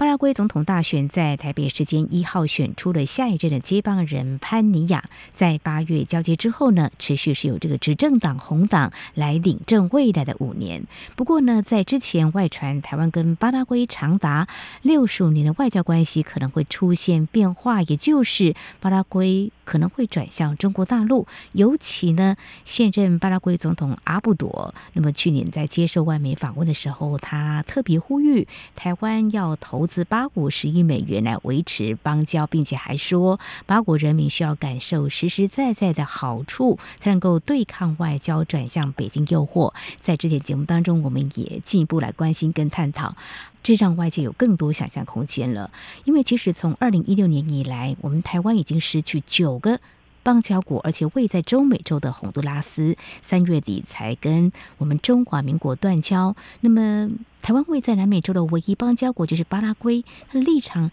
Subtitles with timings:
[0.00, 10.84] 巴拉圭总统大选在台北时间一号选出了下一任的接棒人潘尼亚，在八月交接之后呢，持续是由这个执政党红党来领政未来的五年。
[11.16, 14.48] 不过呢，在之前外传台湾跟巴拉圭长达
[14.80, 21.26] 六十五年的外交关系可能会出现变化，也就是巴拉圭可能会转向中国大陆。
[21.52, 29.90] 尤其呢，现任巴拉圭总统阿布朵，那么去年在接受外媒访问的时候，他特别呼吁台湾要投。
[29.90, 39.74] 资八五十亿美元来维持邦交，并且还说八国人民需要感受实实在在的好处，才能够对抗外交转向北京诱惑。
[39.98, 43.16] 在之前节目当中，我们也进一步来关心跟探讨，
[43.62, 45.70] 这让外界有更多想象空间了。
[46.04, 49.80] 因为其实从二零一六年以来，我们台湾已经失去九个。
[50.22, 56.36] 邦交国，而且位在中美洲的洪都拉斯，三月底才跟我们中华民国断交。
[56.60, 57.08] 那么，
[57.40, 60.90] 台湾位在南美洲的唯一邦交国就是巴拉圭，它的立场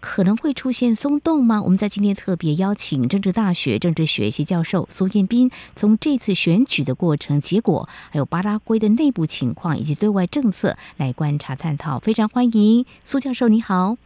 [0.00, 1.62] 可能会出现松动吗？
[1.62, 11.98] 我们在今天特别邀请政治大学政治学系教授苏建斌，从这次选举的过程、结果，还有巴拉圭的内部情况以及对外政策来观察探讨。
[11.98, 13.96] 非常欢迎苏教授，你好。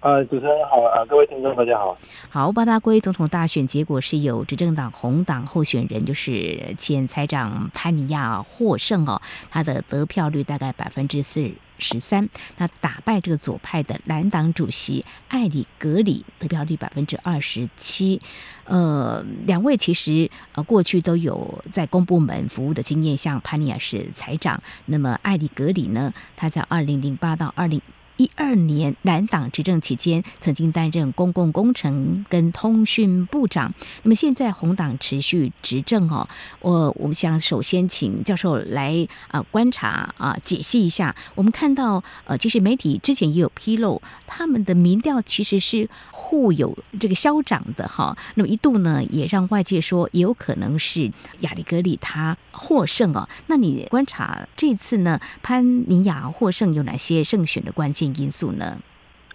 [0.00, 1.98] 呃，主持人好，呃，各位听众大家好。
[2.30, 18.20] 好，巴拉圭总统大选结果是由执政党红党候选人，就是前财长潘尼亚获胜哦，他的得票率大概百分之四十三，那打败这个左派的蓝党主席艾里格里，得票率百分之二十七。
[18.66, 27.82] 呃，两位其实呃过去都有在公部门服务的经验，像潘尼亚是财长，那么艾里格里呢，他在二零零八到二零。
[28.18, 33.72] 一二年蓝党执政期间，曾经担任公共工程跟通讯部长。
[34.02, 36.28] 那么现在红党持续执政哦，
[36.60, 41.14] 我我们想首先请教授来啊观察啊解析一下。
[41.36, 48.18] 我们看到呃，其实媒体之前也有披露，他们的民调其实是互有这个消长的哈。
[48.34, 51.08] 那么一度呢，也让外界说也有可能是
[51.40, 53.28] 亚历格里他获胜哦。
[53.46, 58.07] 那你观察这次呢，潘尼亚获胜有哪些胜选的关键？
[58.16, 58.78] 因素呢？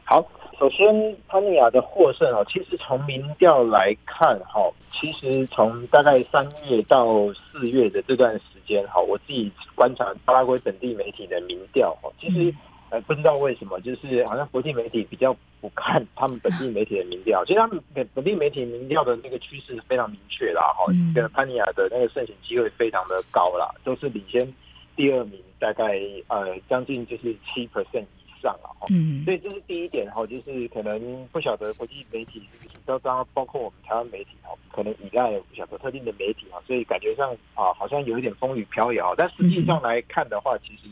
[0.05, 0.21] 好，
[0.59, 12.53] 首先潘尼亚的获胜啊，其实从民调来看，哈，其实从大概三月到四月的这段时间，哈，我自己观察巴拉圭本地媒体的民调，哈，其实
[12.89, 20.83] 呃不知道为什么，就是好像国际媒体比较不看他们本地媒体的民调，其实他们本本地媒体民调的那个趋势非常明确啦，哈，
[21.15, 24.53] 这个潘尼亚的那个胜选机会非常的高啦，都是领先
[24.97, 25.97] 第二名大概
[26.27, 28.05] 呃将近就是七 percent。
[28.43, 40.89] 上了哈，嗯，所以这是第一点哈，就是可能不晓得国际媒体是不是刚刚包括我们台湾媒体哈，可能依赖不晓得特定的媒体哈，所以感觉上啊好像有一点风雨飘摇，但实际上来看的话，其实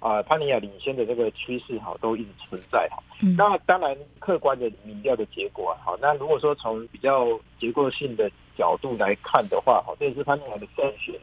[0.00, 3.02] 啊潘尼亚领先的这个趋势哈都一直存在哈。
[3.36, 11.14] 那当然客观的民调的结果好，那如果说从比较结构性的角度来看的话哈，这也是潘尼亚的胜选。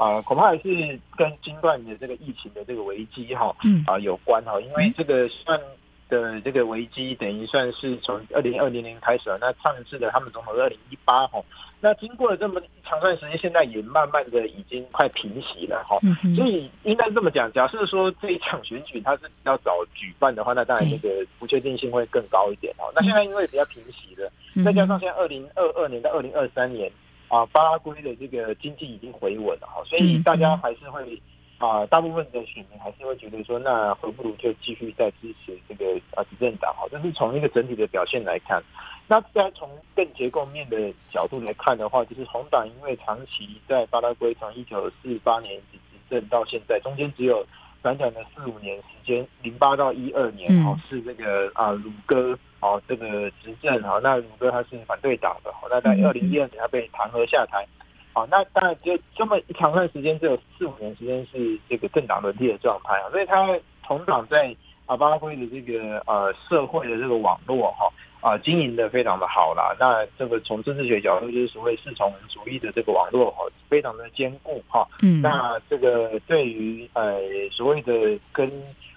[0.00, 3.54] 啊，恐怕还是跟新冠的这个疫情的这个危机哈，
[3.86, 5.60] 啊有关哈，因为这个算
[6.08, 11.38] 的这个危机等于算是从二零二零年开始了，那上一次的他们总统是二零一八哈，
[11.82, 15.98] 那经过了这么长段时间，现在也慢慢的已经快平息了哈，
[16.34, 22.86] 所以应该这么讲，假设说这一场选举它是比较早举办的话，那当然这个不确定性会更高一点哈。
[22.96, 24.32] 那现在因为比较平息了，
[24.64, 26.90] 再加上现在二零二二年到二零二三年。
[27.30, 31.22] 啊，巴拉圭的这个经济已经回稳了哈，所以大家还是会
[31.58, 35.84] 啊，大部分的选民还是会觉得说，那何不如就继续再支持这个
[36.16, 36.88] 啊执政党哈。
[36.90, 38.60] 但是从一个整体的表现来看，
[39.06, 47.46] 那再从更结构面的角度来看的话，就是红党因为长期在巴拉圭从一九四八年一直执政到现在，中间只有
[47.80, 52.36] 短短的四五年时间，零八到一二年哈是这个啊鲁哥。
[52.60, 57.66] 哦，这个执政哈，那鲁哥他是反对党的，那在二零一二年他被弹劾下台，
[58.12, 64.54] 好，那当然就这么一长段时间，只有四五年时间是这个政党轮替的状态啊，所以他同党在
[64.84, 67.88] 啊巴拉圭的这个呃社会的这个网络哈
[68.20, 77.18] 啊经营的非常的好啦，那这个从政治学角度就是所谓四重主义的这个网络哈，非常的坚固哈，嗯，那这个对于呃
[77.50, 78.50] 所谓的跟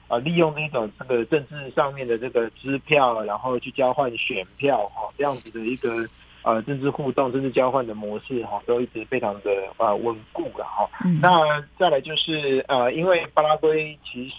[0.07, 6.07] 啊，利用那种这个政治上面的这个支票，然后去交换选票哈，这样子的一个
[6.43, 10.89] 呃政治互动、政治交换的模式哈，都一直非常的呃稳固了哈。
[11.05, 14.33] 嗯、那再来就是呃，因为巴拉圭其实。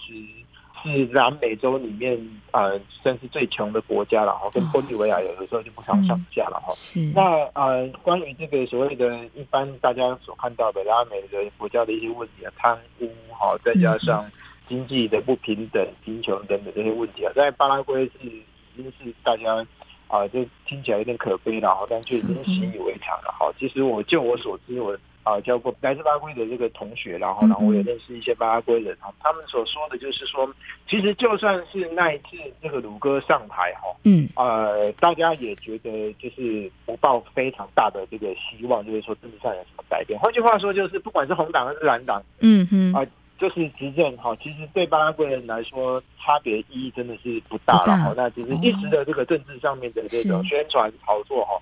[0.83, 2.15] 是南美洲里面
[2.51, 6.71] 呃算是最穷的国家了哈，跟玻利维亚有的时候就不相上下了哈。
[6.75, 6.99] 是。
[7.15, 7.23] 那
[7.55, 14.29] 呃，关于这个所谓的一般大家所看到的拉美的国家的一些问题啊，贪污哈，再加上
[14.67, 18.43] 经济的不平等、贫穷等等这些问题啊，在巴拉圭是已
[18.75, 19.65] 经是大家
[20.07, 23.51] 啊，就听起来有点可悲了哈，但却已经习以为常了哈。
[23.59, 24.97] 其实我就我所知，我。
[25.25, 30.47] 啊，教过来自巴拉圭的这个同学，然后，然后我也认识一些巴拉圭人哈，他们所说的就是说，
[30.87, 40.19] 其实就算是那一次这个鲁哥上台哈，嗯，呃，大家也觉得就是不抱非常大的这个希望，就是说政治上有什么改变。
[40.19, 43.03] 换句话说，就是不管是红党还是蓝党，嗯哼，啊，
[43.37, 48.13] 就是执政哈，其实对巴拉圭人来说，差别意义真的是不大了哈。
[48.15, 51.53] 那只是一时的这个政治上面的这种宣传炒作哈，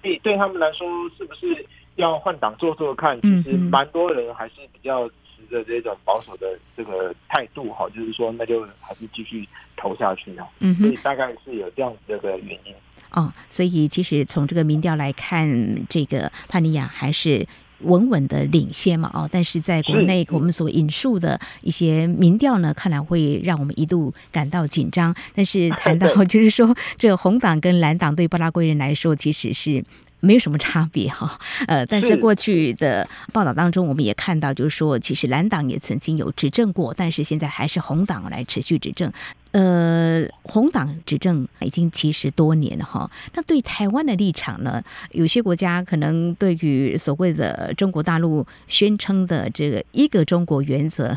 [0.00, 0.86] 所以对他们来说，
[1.16, 1.66] 是不是？
[1.96, 10.48] 要换党做做看，其实蛮多人还是比较持着这种保守的这个态度哈，就是说那就还是继续投下去哈。
[10.60, 12.72] 嗯，所以大概是有这样子这个原因。
[13.10, 15.46] 哦，所以其实从这个民调来看，
[15.90, 17.46] 这个帕尼亚还是
[17.82, 19.10] 稳稳的领先嘛。
[19.12, 25.14] 哦，但是在国内我们所引述的一些民调呢，看来会让我们一度感到紧张。
[25.34, 29.84] 但是谈到 就是说，这个红党跟蓝党对巴拉圭人来说，其实是。
[30.22, 39.10] 没有什么差别哈， 呃，但是过去的报道当中，我们也看到，就是说，其实蓝党也曾经有执政过，但是现在还是红党来持续执政。
[39.52, 43.10] 呃，红党执政已经七十多年了哈。
[43.34, 44.82] 那对台湾的立场呢？
[45.10, 51.16] 有些国家可能对于所谓的中国大陆宣称的这个一个中国原则，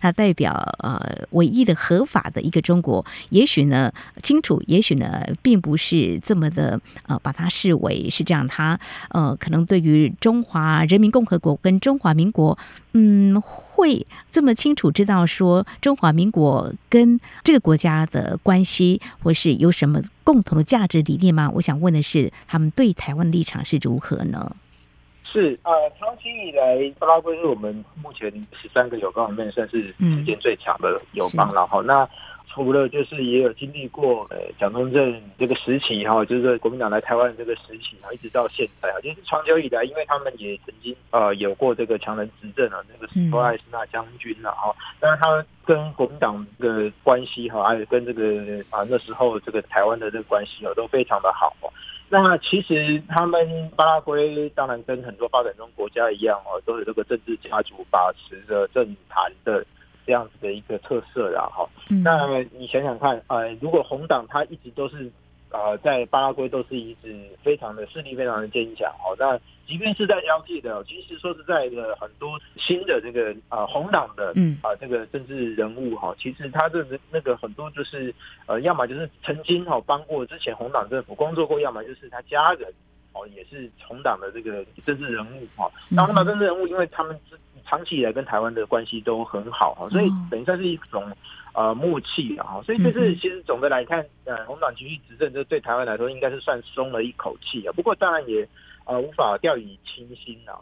[0.00, 3.90] 它代表呃唯一的合法的一个中国，也许呢
[4.22, 8.46] 清楚，也许呢并不是这么的呃把它视为是这样。
[8.46, 8.78] 它
[9.08, 12.58] 呃可能对于中华人民共和国跟中华民国，
[12.92, 13.40] 嗯，
[13.82, 17.62] 会这么清楚知道说中华民国跟这个。
[17.62, 21.48] 国家的关系，或是有什么共同的价值理念吗？
[21.54, 24.56] 我想问的是，他们对台湾立场是如何呢？
[25.22, 28.28] 是呃，长期以来，巴拉圭是我们目前
[28.60, 31.80] 十三个友邦里面算是时间最长的友邦了哈。
[31.82, 32.06] 那
[32.48, 51.54] 除了就是也有经历过呃蒋中正这个时期哈，就是国民党来台湾这个时期啊，一直到现在啊，就是长久以来，因为他们也曾经呃有过这个强人执政啊，那个斯托艾斯纳将军啊，哈，但是他跟国民党的关系哈，还有跟这个啊那时候这个台湾的这个关系哦，都非常的好。
[52.10, 59.64] 那其实他们巴拉圭当然跟很多发展中国家一样哦，都有这个政治家族把持着政坛的。
[60.06, 61.68] 这样子的一个特色，然后，
[62.02, 65.10] 那你想想看，呃，如果红党它一直都是，
[65.50, 78.14] 呃，在巴拉圭都是一直非常的势力非常的坚强，哦，那即便是在交界的，其实说实在的，很多新的这个呃红党的，嗯，啊，这个政治人物哈，其实他的那个很多就是，
[78.46, 82.68] 呃，要么就是曾经哈帮过之前红党政府工作过，要么就是他家人，
[83.12, 87.38] 哦，也是红党的这个政治人物哈，那红党政治人物，因为他们是。
[87.66, 91.04] 长期以来跟台湾的关系都很好哈，所以等于算是一种
[91.54, 97.72] 呃默契啊，所以这是其实总的来看，呃，红党继续执政，这对台湾来说应该是算松了一口气啊。
[97.72, 98.48] 不过当然也
[98.84, 100.54] 呃无法掉以轻心啊。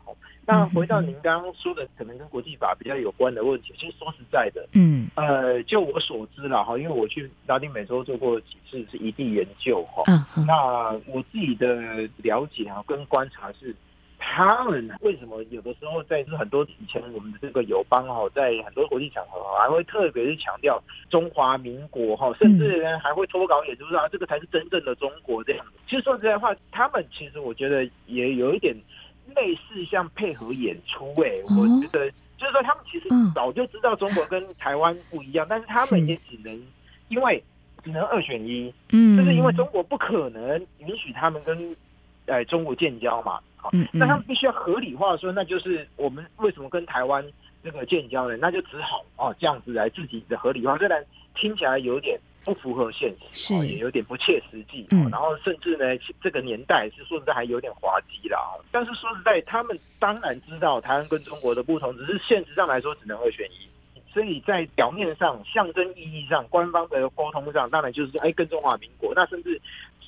[0.46, 10.02] 那回到您刚刚说的，可能跟国际法比较有关的问题，其实说实在的，嗯，呃，就我所知了哈，因为我去拉丁美洲做过几次是异地研究哈，
[10.46, 13.74] 那我自己的了解啊跟观察是。
[14.32, 25.72] 他们为什么有的时候在是很多以前我们的这个友邦哈，在很多国际场合还会特别去强调中华民国哈，甚至呢还会脱稿演出啊这个才是真正的中国这样子。
[25.88, 28.74] 其实说实在话，他们其实我觉得也有一点
[29.34, 32.08] 类似像配合演出哎，我觉得
[32.38, 36.66] 就是说他们其实早就知道中国跟台湾不一样，但是他们也只能
[37.08, 37.42] 因为
[37.82, 41.76] 只能二选一，嗯，就是因为中国不可能允许他们跟
[42.26, 43.40] 哎中国建交嘛。
[43.72, 47.24] 嗯，那他们必须要合理化说，那就是我们为什么跟台湾
[47.62, 48.36] 这个建交呢？
[48.40, 54.86] 那就只好哦这样子来自己的合理化，虽然听起来有点不符合现实，是也有点不切实际。
[54.90, 55.84] 嗯，然后甚至呢，
[56.22, 58.56] 这个年代是说实在还有点滑稽了啊。
[58.70, 63.68] 但是说实在，他们当然知道台湾跟中国的不同，只是现实上来说只能二选一。
[64.12, 69.12] 所以在表面上、象征意义上、官方的沟通上，当然就是说，哎，跟中华民国。
[69.14, 69.60] 那甚至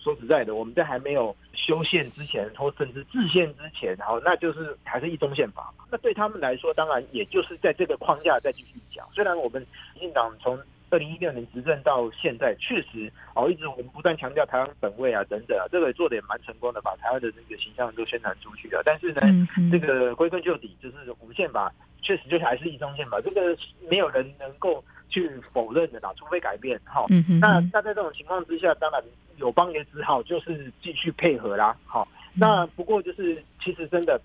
[0.02, 5.84] 说实在的，我们在还没有修宪之前，或甚至制宪之前，然后那就是还是一中宪法嘛。
[5.90, 9.06] 那对他们来说，当然也就是在这个框架再继续讲。
[9.14, 10.58] 虽然我们民进党从
[10.90, 18.82] 二零一六年执政到现在，确实哦，一直我们不断强调台湾本位啊等等啊，这个做的也蛮成功的，把台湾的那个形象都宣传出去了。
[18.84, 23.56] 但是呢，嗯嗯这个归根究底就是五宪法，确实就还是一中宪法，这个
[23.88, 26.78] 没有人能够去否认的啦，除非改变。
[26.84, 29.02] 好，嗯嗯那那在这种情况之下，当然
[29.42, 31.76] 友邦也只好就是继续配合啦。
[31.84, 34.18] 好，那不过就是其实真的。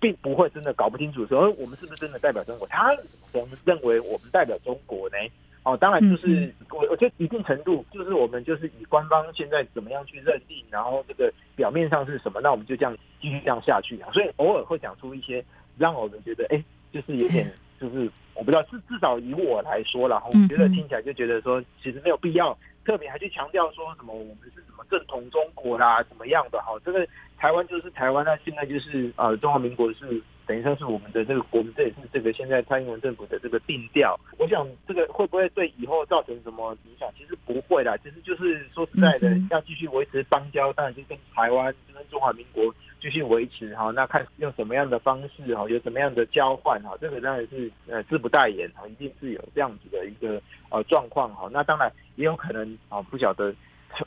[0.00, 2.68] 并不会真的搞不清楚说，我们是不是真的代表中国？
[2.68, 2.94] 他
[3.32, 5.16] 怎么认为我们代表中国呢？
[5.64, 14.00] 哦，当然就是我，我觉得一定程度就是我们就是以官方现在怎么样去认定，然后这个表面上是什么，那我们就这样继续这样下去。
[14.12, 15.44] 所以偶尔会讲出一些
[15.76, 16.62] 让我们觉得，哎，
[16.92, 17.50] 就是有点，
[17.80, 22.56] 就是我不知道，至至少以我来说，然后我觉得听起来就觉得说，其实没有必要
[22.88, 27.06] 特别还去强调说什么我们是什么正统中国啦，怎么样的哈，这个。
[27.38, 34.18] 台湾就是台湾，那现在就是呃，中华民国是等于说是我们的这个，我们这也是这个现在蔡英文政府的这个定调。
[34.38, 37.08] 我想这个会不会对以后造成什么影响？
[37.16, 43.90] 其实不会啦，其实就是说实在的，要继续维持邦交，当然就跟台湾跟中华民国继续维持哈。
[43.90, 50.40] 那看用什么样的方式哈，有什么样的交换哈，这个当然是呃自不待言哈，一定是有这样子的一个
[50.70, 51.48] 呃状况哈。
[51.52, 53.54] 那当然也有可能啊，不晓得。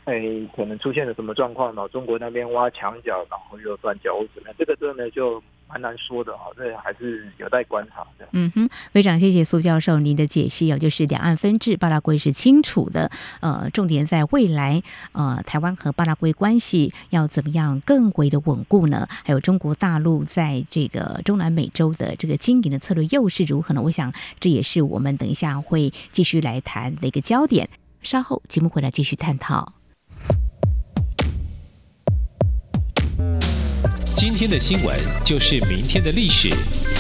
[0.06, 1.88] 诶，可能出现了什么状况呢？
[1.90, 4.56] 中国那边挖墙脚，然后又断交，怎么样？
[4.58, 8.28] 这个真的就蛮难说的哈，这还是有待观察的。
[8.32, 13.12] 嗯哼，非常谢谢苏教授您的解析哦，就是两岸分治，巴拉圭是清楚的。
[13.42, 19.08] 呃，重点在未来，呃，台湾和巴拉圭关系要怎么样更为的稳固呢？
[19.26, 23.82] 还有中国大陆在这个中南美洲的这个经营的策略又是如何呢？
[23.82, 27.68] 我想这也是我们等一下会继续来谈的一个焦点。
[28.02, 29.74] 稍后节目回来继续探讨。
[34.16, 36.50] 今天的新闻就是明天的历史，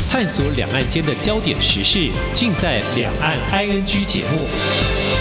[0.09, 5.20] 探索两岸间的焦点时事，尽在《两岸 ING》节目。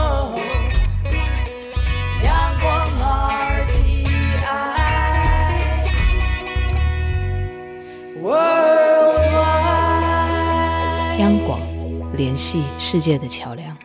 [12.21, 13.75] 联系世界的桥梁。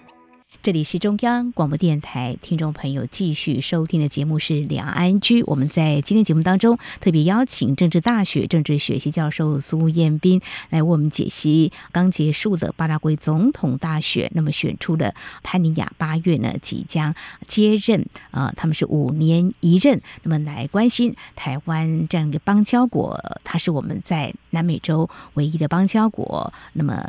[0.60, 5.42] 这里是中央广播电台，听众朋友继续收听的节目是《两岸居》。
[5.46, 14.30] 我们在今天节目当中特别邀请政治大学政治学系教授苏彦斌来为我们解析刚结束的巴拉圭总统大选。
[14.34, 17.14] 那么选出的潘尼亚八月呢即将
[17.46, 18.02] 接任，
[18.32, 20.02] 啊、呃，他们是五年一任。
[20.24, 26.52] 那么来关心台湾这样一个邦交国，它是我们在南美洲唯一的邦交国。
[26.74, 27.02] 那么。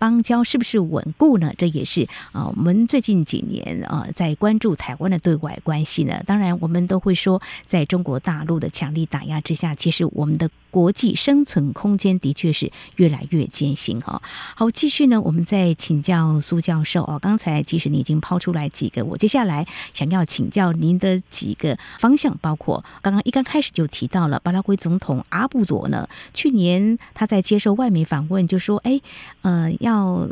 [0.00, 1.52] 邦交是不是稳固呢？
[1.58, 6.22] 这也是啊，我们最近几年啊，在关注台湾的对外关系呢。
[6.26, 14.22] 当然，我们都会说，在中国大陆的强力打压之下，其实我们的国际生存空间的确是越来越艰辛哈。
[14.56, 17.18] 好，继续呢，我们再请教苏教授啊。
[17.18, 28.98] 刚才其实你已经抛出来几个，我接下来想要请教您的几个方向，包括刚刚一刚开始就提到了巴拉圭总统阿布朵呢，去年他在接受外媒访问就说，哎，
[29.42, 29.89] 呃，要。
[29.90, 30.28] 要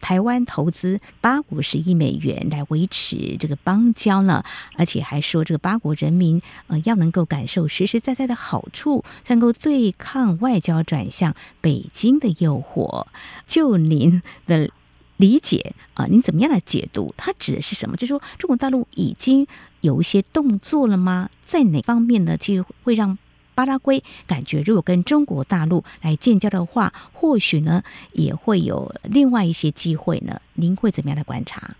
[0.00, 4.44] 台湾投资八五十亿美元来维持这个邦交呢，
[4.76, 13.06] 而且还说这个八国人民呃要能够感受实实在在的好处，才能够对抗外交转向北京的诱惑。
[13.46, 14.70] 就您的
[15.18, 17.12] 理解啊，您怎么样来解读？
[17.18, 17.96] 它指的是什么？
[17.96, 19.46] 就是说中国大陆已经
[19.82, 21.28] 有一些动作了吗？
[21.44, 22.38] 在哪方面呢？
[22.38, 23.18] 其实会让。
[23.60, 30.40] 巴拉圭感觉，如果跟中国大陆来建交的话，或许呢也会有另外一些机会呢。
[30.54, 31.76] 您会怎么样的观察？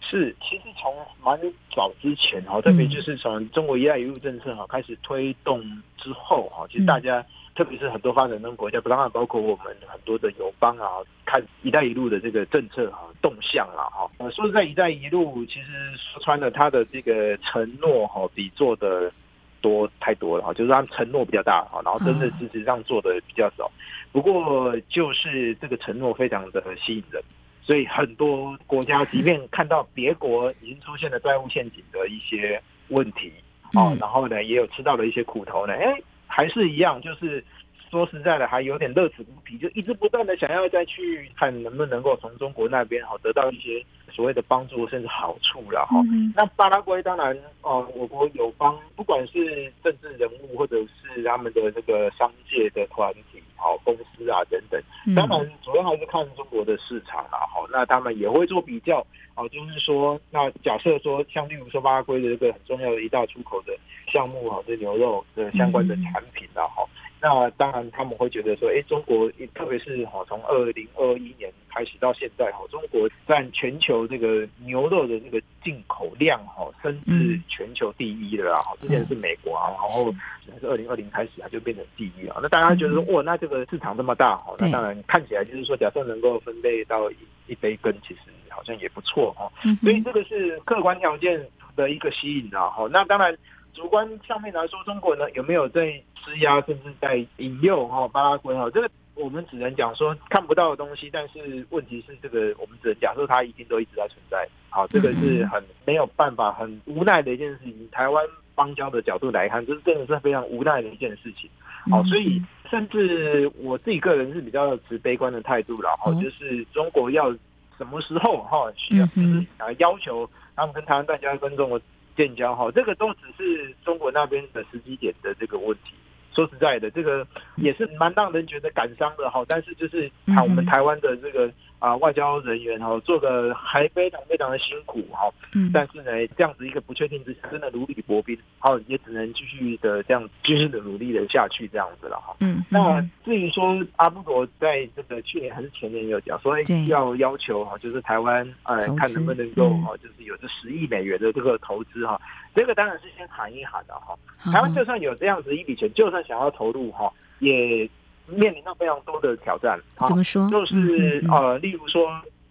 [0.00, 0.90] 是，其实从
[1.22, 1.38] 蛮
[1.76, 5.60] 早之前哈，特别就是从中国“一带一路”政策哈开始推动
[5.98, 7.22] 之后哈，其实大家，
[7.54, 10.88] 特别是很多发展中国家，当然包括我们很多的友邦啊，
[11.26, 14.10] 看“一带一路”的这个政策哈动向啊哈。
[14.16, 15.66] 呃，说实在，“一带一路”其实
[15.98, 19.12] 说穿了，它的这个承诺哈比做的。
[19.60, 23.70] 多太多了哈，就是他承诺比较大哈，然后真的事实上做的比较少。
[24.12, 27.22] 不过就是这个承诺非常的吸引人，
[27.62, 33.32] 所以很多国家即便看到别国已经出现了债务陷阱的一些问题
[33.72, 35.94] 啊，然后呢也有吃到了一些苦头呢，哎，
[36.26, 37.44] 还是一样，就是
[37.90, 46.00] 说实在的还有点乐此不疲，就一直不断的想要再去看能不能够从中国那边好得到一些所谓的帮助甚至好处了哈。
[46.12, 54.80] 嗯、那巴拉圭当然哦、呃，我国友邦不管是政治人物或者是他们的这个商界的团体、好公司啊等等，
[55.14, 57.66] 当然主要还是看中国的市场了哈。
[57.72, 63.72] 那他们也会做比较哦，就是说，那假设说像例如说巴拉圭的这个很重要的一大出口的
[64.12, 66.82] 项目哈，这牛肉的相关的产品啊哈。
[66.82, 78.60] 嗯那当然，他们会觉得说，哎，中国特别是哈，从二零二一年开始到现在哈，中国占全球这个牛肉的这个进口量哈，升至全球第一的啦。
[78.80, 80.12] 之前是美国啊，然后
[80.60, 82.38] 是二零二零开始它就变成第一了。
[82.42, 89.50] 那大家觉得说，哇，那这个市场这么大哈，那当然看起来就是说，假设能够分配到一一杯羹，其实好像也不错哈。
[89.80, 91.40] 所以这个是客观条件
[91.76, 92.68] 的一个吸引啊。
[92.70, 92.88] 哈。
[92.90, 93.36] 那当然。
[93.72, 95.86] 主观上面来说，中国呢有没有在
[96.24, 98.68] 施压，甚至在引诱哈巴拉圭哈？
[98.70, 104.48] 这个我们只能讲说看不到的东西，但是问题是这个我们只能假设它一定都一直在存在。
[104.68, 107.88] 好，这个是很没有办法、很无奈的一件事情。
[107.90, 108.24] 台湾
[108.54, 111.48] 邦交的角度来看，这是真的是非常无奈的一件事情。
[111.90, 117.30] 好，所以甚至我自己个人是比较持悲观的态度了哈，就是中国要
[117.78, 121.80] 什么时候哈需要就是啊要求他们跟台湾断交，跟中国。
[122.16, 125.94] 建交哈，这个都只是中国那边的时机点的这个问题。
[126.34, 129.44] 说实在的，这个也是蛮让人觉得感伤的哈。
[129.48, 135.28] 但是就是看我们台湾的这个啊外交人员哈，做的还非常非常的辛苦哈。
[135.54, 135.70] 嗯。
[135.74, 142.36] 但是呢，这样子一个不确定之下，真的如履薄冰，好，也只能继续的这样继续的努力的下去这样子了哈。
[142.38, 142.64] 嗯。
[142.68, 146.54] 那至于说阿布罗在这个去年还是前年有讲说
[146.88, 152.20] 要要求哈，就是台湾呃看能不能够哈，就是有这十亿美元的这个投资哈。
[152.54, 154.14] 这个当然是先喊一喊的哈。
[154.52, 157.88] 台湾就算有这样子一笔钱，就算想要投入哈，也
[158.30, 159.78] 面临到非常多的挑战。
[160.06, 160.48] 怎么说？
[160.50, 162.08] 就是呃，例如说，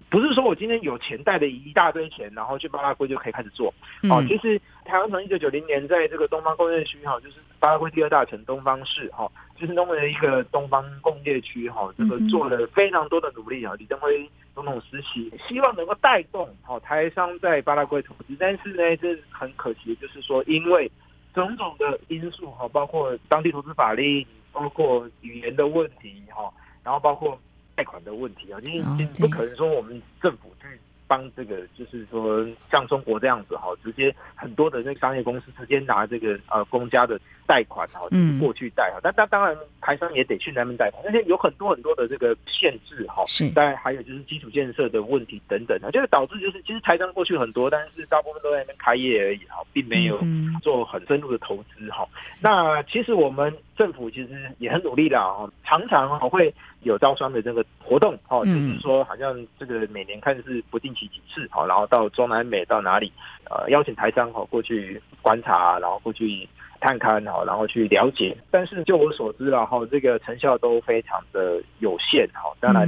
[0.09, 3.73] 不是说我今天有钱带了一大堆钱，然后去巴拉圭就可以开始做。
[4.09, 13.73] 哦，其实台湾从一九九零年在这个东方工业区哈，就是巴拉圭第二大城东方市哈，就是弄了一个东方工业区哈，这个做了非常多的努力啊。
[13.77, 14.29] 李登辉。
[14.55, 20.91] 总统时期，希望能够带动哦台商在巴拉圭投资，但是呢，这很可惜，就是说因为
[21.33, 26.51] 种种的因素哈，包括当地投资法令，包括语言的问题哈，
[26.83, 27.39] 然后包括
[27.75, 30.67] 贷款的问题啊，因为不可能说我们政府去。
[31.09, 50.19] 帮这个就是说像中国这样子哈，直接很多的那个商业公司直接拿这个呃公家的贷款哈，就是过去贷哈，但但当然台商也得去那边贷款，而且有很多很多的这个限制哈，是，当然还有就是基础建设的问题等等啊，就是导致就是其实台商过去很多，但是大部分都在那边开业而已哈，并没有
[50.61, 52.07] 做很深入的投资哈。
[52.39, 56.53] 那其实我们政府其实也很努力的啊，常常会。
[56.83, 63.11] 有招商的这个活动，哦，就是说好像这个每年看是不定期几次，好，然后到中南美到哪里，
[63.49, 66.47] 呃，邀请台商哈过去观察，然后过去
[66.79, 68.35] 探勘，哈，然后去了解。
[68.51, 72.87] 但是就我所知了，哈，这个成效都非常的有限，哈，当然。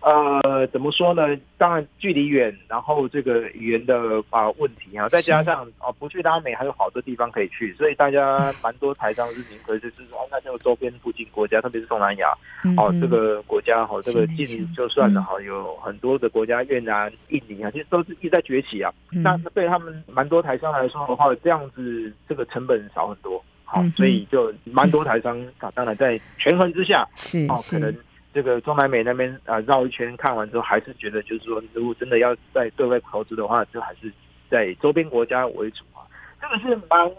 [0.00, 1.36] 呃，怎么说呢？
[1.58, 12.32] 当然距离远，然后这个语言的啊问题啊，再加上啊不去拉美还有好多地方可以去，所以大家蛮多台商是宁可就是说，那这个周边附近国家，特别是东南亚，
[12.76, 18.94] 哦、这个国家哈，这个近就算了哈，有很多的国家，越南、印尼啊，其实都是一直在崛起啊。
[19.12, 27.94] 嗯、那对他们蛮多台商来说的话，这样子这个成本少很多，好，所以就蛮多台商啊，当然在权衡之下，是哦，可能。
[28.34, 34.12] 这个中南美那边啊，绕一圈看完之后，还是觉得就是说，如果真的要在对外投资的话，就还是
[34.50, 36.04] 在周边国家为主啊。
[36.40, 37.10] 这个是蛮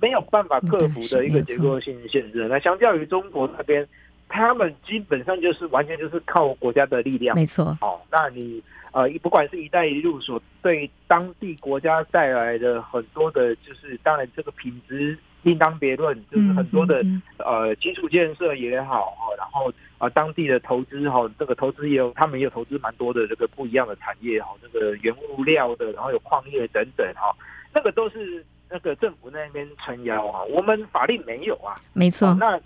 [0.00, 2.46] 没有办法克服的一个结构性限制。
[2.50, 3.86] 那相较于中国那边，
[4.28, 7.34] 他们基本上就是完全就是靠国家的力量。
[7.34, 7.76] 没错。
[7.80, 8.62] 哦，那你
[8.92, 15.18] 呃，不管是一带一路所对当地国家带来的很多的，就是当然这个品质。
[15.42, 17.00] 另当别论，就是很多的
[17.38, 27.32] 呃基础建设也好哈，然后啊当地的投资哈，这个投资也有，他们也有投资蛮多的这个不一样的产业哈，这个原物料的，然后有矿业等等哈，
[27.72, 32.60] 那个都是那个政府那边撑腰啊，我们法令没有啊，没错，那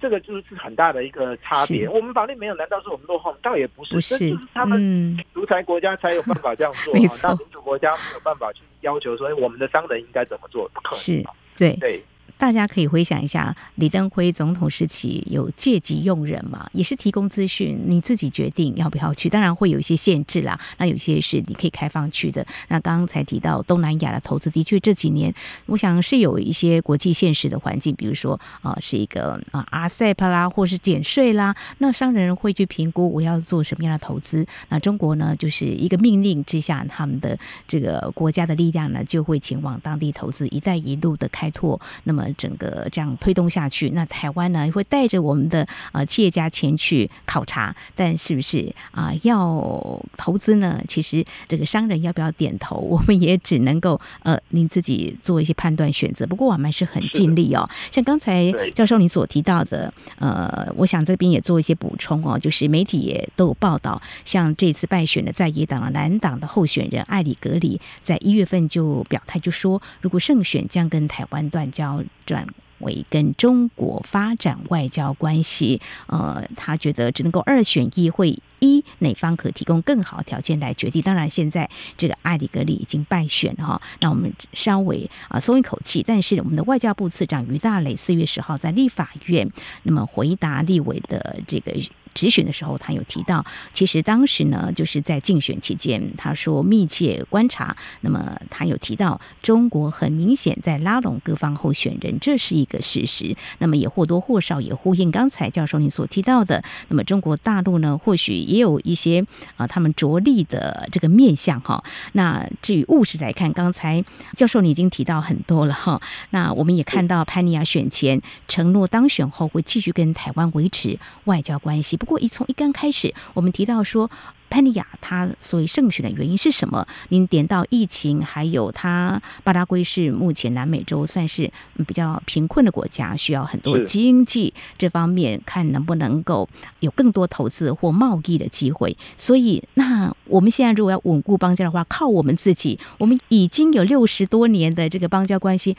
[0.00, 1.88] 这个就是很大的一个差别。
[1.88, 3.34] 我们法律没有，难道是我们落后？
[3.42, 11.24] 倒也不是，是就是他们独裁国家才有办法这样做， 没错，那民主国家没有办法去要求说我们的商人应该怎么做，不可能，是，
[11.56, 12.04] 对对。
[12.38, 19.28] 大家可以回想一下，李登辉总统时期有借机用人嘛，也是提供资讯，你自己决定要不要去。
[19.28, 22.46] 当然会有一些限制啦，那有些是你可以开放去的。
[22.68, 34.46] 那刚才提到东南亚的投资，的确这几年我想是有一些国际现实的环境，比如说啊、是一个啊 RCEP 啦，或是减税啦，那商人会去评估我要做什么样的投资。
[34.68, 41.80] 那中国呢，就是一个命令之下，他们的这个国家的力量呢，就会前往当地投资“一带一路”的开拓。
[42.04, 50.80] 那么整个这样推动下去，那台湾呢会带着我们的呃企业家前去考察，但是不是啊、呃、要投资呢？
[50.88, 56.26] 其实这个商人要不要点头，我们也只能够呃 您自己做一些判断选择。
[56.26, 57.68] 不过我们是很尽力哦。
[57.90, 72.02] 像刚才教授您所提到的，呃，我想这边也做一些补充哦，就是媒体也都有报道，像这次败选的在野党的蓝党的候选人艾里格里，在一月份就表态就说，如果胜选将跟台湾断交。
[72.26, 72.46] 转
[72.80, 81.02] 为跟中国发展外交关系，呃，他觉得只能够二选一，会一哪方可提供更好条件来决定。
[81.02, 86.02] 当然，现在这个艾里格里已经败选了哈，那我们稍微啊松一口气。
[86.06, 89.50] 但是，我们的外交部次长于大磊四月十号在立法院
[89.82, 91.72] 那么回答立委的这个。
[92.16, 97.76] 质询的时候，他有提到，其实当时呢，就是在竞选期间，他说密切观察。
[98.00, 103.36] 那么他有提到，中国很明显在拉拢各方候选人，这是一个事实。
[103.58, 106.64] 那么也或多或少也呼应刚才教授您所提到的。
[106.88, 109.24] 那么中国大陆呢，或许也有一些
[109.56, 111.82] 啊，他们着力的这个面向哈。
[112.12, 114.04] 那至于务实来看，刚才
[114.36, 116.00] 教授你已经提到很多了哈。
[116.30, 121.96] 那我们也看到潘尼亚选前承诺当选后会继续跟台湾维持外交关系。
[121.96, 124.10] 不过，一从一刚开始，我们提到说，
[124.48, 126.86] 潘尼亚他所以胜选的原因是什么？
[127.08, 131.50] 您点到疫情，还有他巴拉圭是目前南美洲算是
[131.86, 136.48] 比较贫困的国家，需要很多经济这方面看能不能够
[136.80, 138.96] 有更多投资或贸易的机会。
[139.16, 145.76] 所以，那我们现在如果要稳固邦交的话，靠我们自己，我们已经有六十多年的这个邦交关系，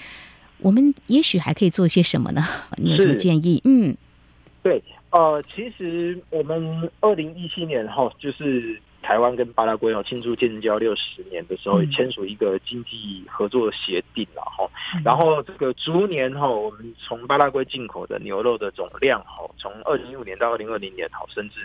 [0.59, 2.45] 我们也许还可以做些什么呢？
[2.77, 3.61] 你有什么建议？
[3.65, 3.95] 嗯，
[4.61, 4.83] 对。
[5.09, 14.69] 呃，其实我们二零一七年哈，就是台湾跟巴拉圭哦庆祝建交六十年的时候，签署一个经济合作协定了哈。
[15.05, 21.61] 然后这个逐年哈，我们从巴拉圭进口的牛肉的总量哈，从二零一五年到二零二零年哈，升至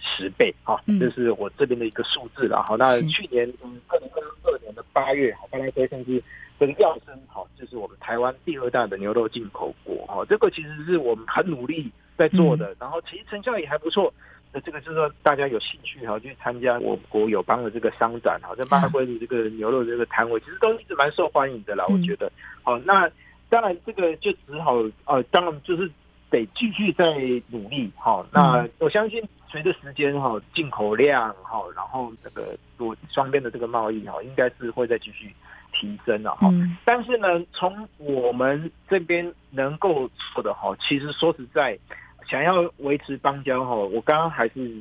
[0.00, 2.74] 十倍哈，这是我这边的一个数字了哈。
[2.76, 3.48] 那去年
[3.86, 6.20] 二零二二年的八月哈，巴拉圭甚至
[6.58, 10.24] 跟跃升哈，就是我们台湾第二大的牛肉进口国哈。
[10.28, 11.92] 这个其实是我们很努力。
[12.16, 14.12] 在做的，然后其实成效也还不错。
[14.54, 21.86] 那这个就是说，大家有兴趣哈，去参加我国友邦的这个商展，好像巴拉圭的这个牛肉这个摊位，其实都一直蛮受欢迎的啦。
[21.88, 22.30] 我觉得，
[22.62, 23.10] 好，那
[23.48, 24.74] 当然这个就只好
[25.06, 25.90] 呃，当然就是
[26.28, 27.16] 得继续在
[27.48, 28.22] 努力哈。
[28.30, 35.34] 那我相信随着时间哈，进口量哈，然后这个多双边的这个贸易哈，应该是会再继续
[35.72, 36.50] 提升了哈。
[36.84, 41.78] 但是呢，从我们这边能够做的哈，其实说实在。
[42.26, 44.74] 想要维持邦交哈，我刚刚还是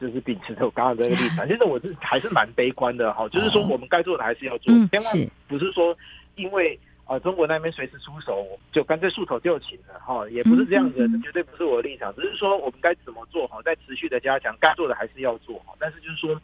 [0.00, 5.96] 就是秉持着我刚刚这个立场，其实我是还是蛮悲观的哈，就是说我们该做的还是要做，千万不是说
[6.36, 16.40] 因为呃中国那边随时出手就干脆束手就擒了哈，也不是这样子，这绝对不是我的立场，只是说我们该怎么做好，在持续的加强，该做的还是要做好，但是就是说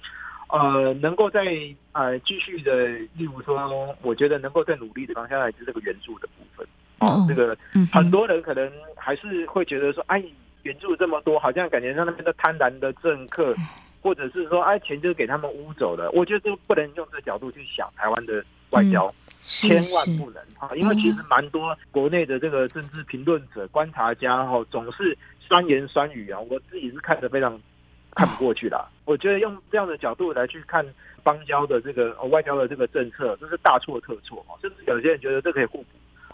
[0.51, 1.45] 呃能够在
[1.93, 6.67] 呃继续的，例如说，我觉得能够再努力的方向，还是这个援助的部分。
[7.01, 7.57] 哦，这个
[7.93, 10.23] 很多人可能还是会觉得说，哎，
[10.63, 13.55] 援助这么多，好像感觉让那边的贪婪的政客，
[14.03, 16.11] 或者是说，哎，钱就给他们污走了。
[16.13, 27.59] 我觉得这不能用这个角度去想台湾的外交，嗯、千万不能哈，因为其实蛮多国内的这个政治评论者、观察家哈，总是酸言酸语啊，我自己是看得非常
[28.15, 28.85] 看不过去的。
[29.05, 30.85] 我觉得用这样的角度来去看
[31.23, 35.89] 邦交的这个外交的这个政策，这是大错特错哈，甚至有些人觉得这可以互补。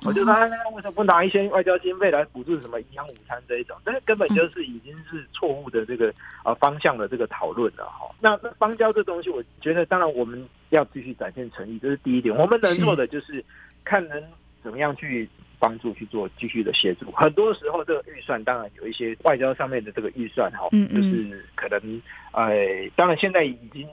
[0.05, 3.77] 我就说，那为什么不拿一些外交经费来补助什么营养午餐这一种？
[3.85, 6.13] 这根本就是已经是错误的这个
[6.45, 8.15] 呃方向的这个讨论了哈。
[8.21, 12.37] 那那邦交这东西，我觉得当然我们要继续展现诚意，这是第一点。
[12.37, 13.45] 我们能做的就是
[13.83, 14.23] 看能
[14.63, 17.11] 怎么样去帮助去做继续的协助。
[17.13, 22.55] 很多时候这个预算当然有一些外交上面的这个预算哈，就是可能呃，
[22.95, 23.89] 当然现在已经。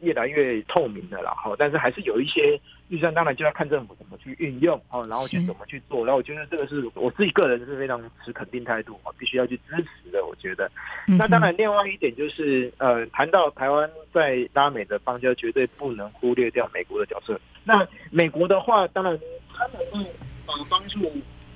[0.00, 6.04] 越来越透明的了哈，但是还是有一些预算，当然就要看政府怎么去运用哦，然后去怎么去做。
[6.04, 10.24] 然后我觉得这个是我自己个人是非常持肯定态度，必须要去支持的。
[10.26, 10.70] 我觉得，
[11.18, 17.40] 那当然另外一点就是，呃，谈到台湾在拉美的邦交，绝对不能忽略掉美国的角色。
[17.64, 19.18] 那美国的话，当然
[19.52, 20.00] 他们会
[20.46, 21.00] 呃帮助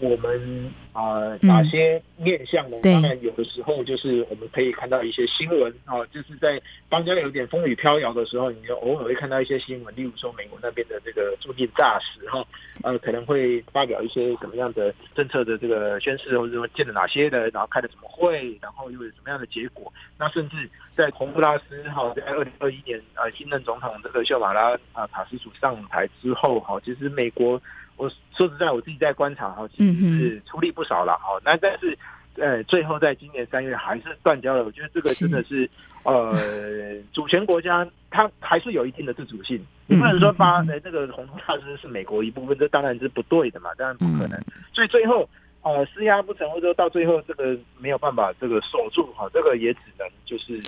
[0.01, 2.77] 我们啊、呃、哪些面向呢？
[2.83, 12.45] 嗯、当然有的时候就是我们可以看到一些新闻啊，就是在邦交有点风雨飘摇的时候，你就偶尔会看到一些新闻，例如说美国那边的这个驻地大使哈，
[12.83, 19.93] 呃，可能会发表一些什么样的政策的这个宣示，或者说见了哪些的，然后开了什么会，然后又有什么样的结果。
[20.17, 27.61] 那甚至在洪布拉斯哈，在二零二一年呃新任总统这个秀马拉啊卡斯楚上台之后哈，其实美国。
[27.99, 31.39] 我说实在，我自己在观察哈，其实是出力不少了哈。
[31.45, 31.99] 那、嗯、但是，
[32.37, 34.65] 呃，最后在今年三月还是断交了。
[34.65, 35.71] 我觉得这个真的是，是
[36.05, 39.63] 呃， 主权国家它还是有一定的自主性。
[39.87, 44.41] 你不能说巴呃这个洪都拉斯是美国一部分，这当然是不对的嘛，当然不可能。
[44.73, 45.29] 所以最后
[45.63, 50.61] 呃施压不成，或者说到最后这个没有办法这个守住哈，这个也只能就是。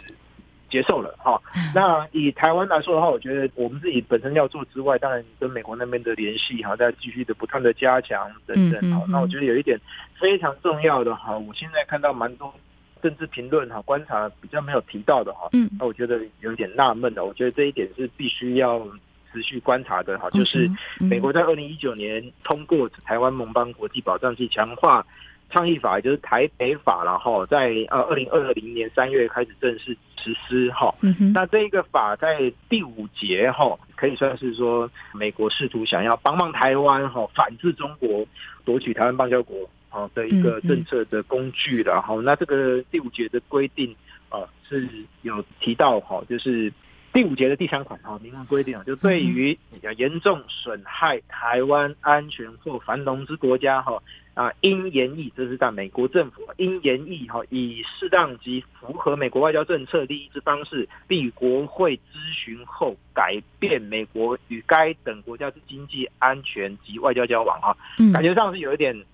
[0.70, 1.40] 接受了哈，
[1.74, 9.04] 那以台湾来说的话，我觉得我们自己本身要做之外，当然跟美国那边的联系哈，再继续的不断的加强等等哈。
[9.08, 9.78] 那我觉得有一点
[10.18, 12.54] 非常重要的哈，我现在看到蛮多
[13.02, 17.24] 政治评论哈，观察比较没有提到的哈，那我觉得有点纳闷的。
[17.24, 18.86] 我觉得这一点是必须要
[19.32, 25.04] 持续观察的哈，就是美国在二零一九年通过台湾盟邦国际保障去强化
[25.50, 30.94] 倡议法，也就是台北法，然后在呃二零二零年三月开始正式实施哈。
[31.34, 38.26] 那这个法在第五节哈，可以算是说美国试图想要帮帮台湾哈，反制中国
[38.64, 42.14] 夺取台湾邦交国啊的一个政策的工具了哈。
[42.22, 43.94] 那这个第五节的规定
[44.28, 44.88] 啊是
[45.22, 46.72] 有提到哈，就是
[47.12, 49.58] 第五节的第三款哈，明文规定啊，就对于
[49.98, 54.00] 严重损害台湾安全或繁荣之国家哈。
[54.40, 67.76] 啊，应研议，这是在美国政府应研议哈，以适当及符合美国外交政策利益之方式，并与国会咨询后改变美国与该等国家之经济安全及外交交往哈，
[68.14, 69.04] 感觉上是有一点。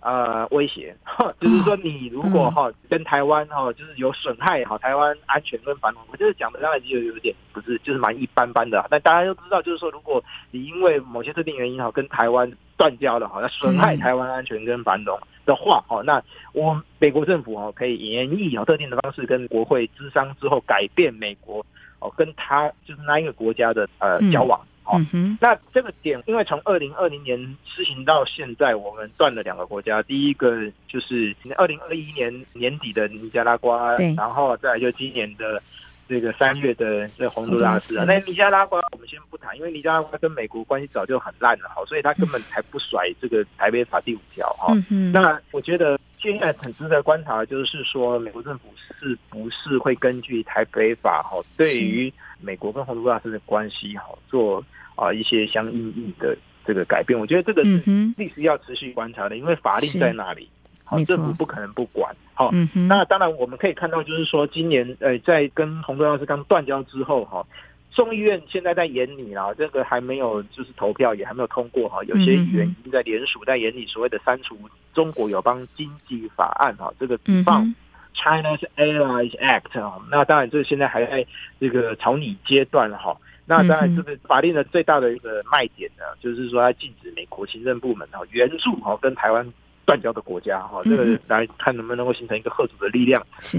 [0.00, 0.96] 呃，威胁，
[1.40, 8.86] 就是说你如果哈跟台湾哈就是有损害哈台湾安全跟繁荣，我就是讲的当然就有点不是，就是蛮一般般的。
[8.88, 16.22] 但大家都知道，就是说如果你因为某些特定原因哈跟台湾断交了哈，那损害台湾安全跟繁荣的话哈，那
[16.54, 21.66] 我美国政府哦可以研议有特定的方式跟国会咨商之后改变美国
[21.98, 24.58] 哦跟他就是那一个国家的呃交往。
[24.90, 30.02] 嗯哼，那这个点，因为从二零二零年施行到现在，我们断了两个国家。
[30.02, 30.56] 第一个
[30.88, 35.62] 就是二零二一年年底的尼加拉瓜，然后再来就今年的
[36.08, 38.04] 这个三月的这洪都拉斯啊。
[38.06, 44.74] 那尼加拉瓜我们先不谈，因为尼加拉瓜跟美国关系早就很烂了，好，所以他根本才不甩这个台北法第五条哈。
[45.12, 54.64] 那我觉得现在很值得观察的就是说，美国政府是不是会根据台北法哈，对于美国跟洪都拉斯的关系哈做。
[55.00, 57.80] 啊，一些相应应的这个改变，我觉得这个是
[58.16, 60.50] 历史要持续观察的，因为法令在那里，
[60.88, 62.14] 好，政府不可能不管。
[62.32, 62.50] 好，
[62.88, 67.44] 那当然我们可以看到，就是说今年呃，在跟洪都拉斯刚断交之后，哈，
[67.92, 74.56] 众议院现在在研拟啦，这个还没有就是投票，也还没有通过哈，有些议员已经在联署在研拟所谓的删除
[74.94, 77.74] 中国友邦经济法案哈，这个放
[78.14, 81.26] China's Allies Act 啊，那当然这现在还在
[81.60, 83.16] 这个草拟阶段哈。
[83.50, 89.50] 那当然，这个法令的最大的一个卖点呢，就是说它禁止美国行政部门哈援助哈跟台湾
[89.88, 93.26] 断交的国家哈，这个来看能不能够形成一个合组的力量。
[93.40, 93.56] 是。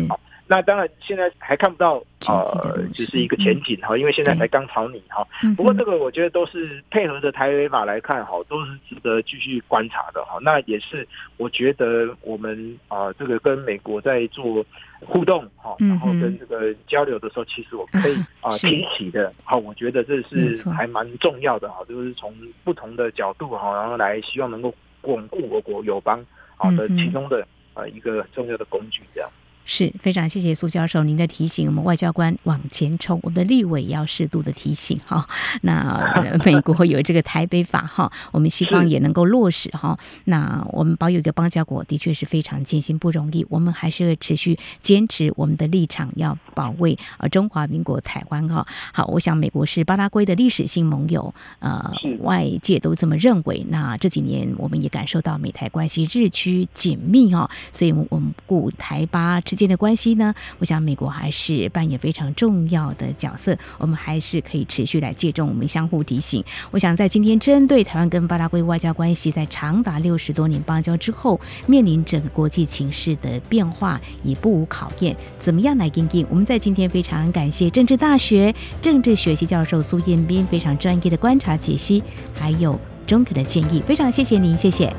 [0.51, 5.23] 那当然，现在还看不到呃，就是一个前景哈，因为现在才刚草拟哈。
[5.55, 10.39] 不过这个我觉得都是配合着台北法来看哈，都是值得继续观察的哈。
[10.41, 14.65] 那也是我觉得我们啊，这个跟美国在做
[15.01, 19.31] 互动哈，然后跟这个交流的时候，其实我可以啊提起的。
[19.43, 29.29] 好，我觉得这是还蛮重要的哈，就是从不同的角度哈，然后来希望能够巩固我国友邦好的其中的呃一个重要的工具这样。
[29.69, 35.29] 是非常谢谢苏教授您的提醒，我们外交官往前冲，我们的立委也要适度的提醒哈。
[35.61, 36.11] 那
[36.43, 39.95] 美国有这个台北法哈，我们希望也能够落实哈。
[40.25, 48.65] 那我们保有一个邦交国的确是非常艰辛不容易，我们还是会持续坚持我们的立场，要保卫呃中华民国台湾哈。
[48.91, 53.63] 好，我想美国是巴拉圭的历史性盟友，呃，外界都这么认为。
[53.69, 66.43] 那这几年我们也感受到美台关系日趋紧密哈，所以我们顾台巴之间的关系呢，我想美国还是扮演非常重要的角色，我们还是可以持续来借重，我们相互提醒。
[66.71, 76.25] 我想在今天针对台湾跟巴拉圭外交关系，在长达六十多年邦交之后，面临整个国际情势的变化，也不无考验，怎么样来应应？
[76.29, 82.01] 我们在今天非常感谢政治大学政治学系教授苏彦斌非常专业的观察解析，
[82.33, 84.93] 还有中肯的建议，非常谢谢您，谢谢。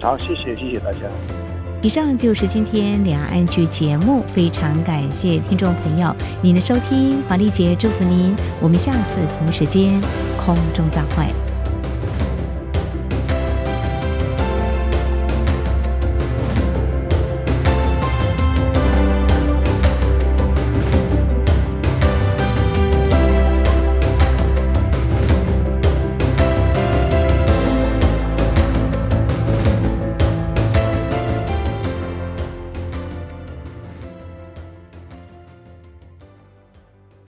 [0.00, 1.47] 好，谢谢，谢谢大家。
[1.80, 10.00] 以上就是今天两岸剧节目，非常感谢听众朋友您的收听，华丽姐祝福您，我们下次同一时间
[10.44, 11.47] 空中再会。